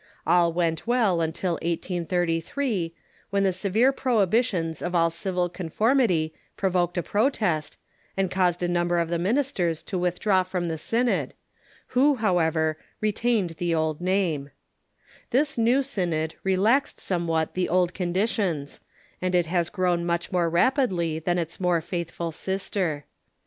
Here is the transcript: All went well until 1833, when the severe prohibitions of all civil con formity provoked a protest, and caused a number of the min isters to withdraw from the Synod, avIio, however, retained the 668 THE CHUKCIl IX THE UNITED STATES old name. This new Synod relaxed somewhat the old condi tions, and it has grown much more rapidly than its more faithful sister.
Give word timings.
All 0.25 0.51
went 0.51 0.87
well 0.87 1.21
until 1.21 1.59
1833, 1.61 2.95
when 3.29 3.43
the 3.43 3.53
severe 3.53 3.91
prohibitions 3.91 4.81
of 4.81 4.95
all 4.95 5.11
civil 5.11 5.47
con 5.47 5.69
formity 5.69 6.31
provoked 6.57 6.97
a 6.97 7.03
protest, 7.03 7.77
and 8.17 8.31
caused 8.31 8.63
a 8.63 8.67
number 8.67 8.97
of 8.97 9.09
the 9.09 9.19
min 9.19 9.37
isters 9.37 9.85
to 9.85 9.99
withdraw 9.99 10.41
from 10.41 10.69
the 10.69 10.77
Synod, 10.79 11.35
avIio, 11.93 12.17
however, 12.17 12.77
retained 12.99 13.51
the 13.51 13.69
668 13.69 13.77
THE 13.77 14.41
CHUKCIl 14.41 14.41
IX 14.41 15.29
THE 15.29 15.37
UNITED 15.37 15.45
STATES 15.45 15.59
old 15.61 15.65
name. 15.69 15.69
This 15.69 15.75
new 15.75 15.83
Synod 15.83 16.35
relaxed 16.43 16.99
somewhat 16.99 17.53
the 17.53 17.69
old 17.69 17.93
condi 17.93 18.27
tions, 18.27 18.79
and 19.21 19.35
it 19.35 19.45
has 19.45 19.69
grown 19.69 20.03
much 20.03 20.31
more 20.31 20.49
rapidly 20.49 21.19
than 21.19 21.37
its 21.37 21.59
more 21.59 21.79
faithful 21.79 22.31
sister. 22.31 23.05